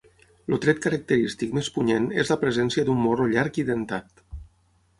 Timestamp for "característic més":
0.85-1.69